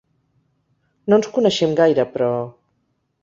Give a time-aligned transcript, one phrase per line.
[1.11, 2.31] No ens coneixem gaire, però...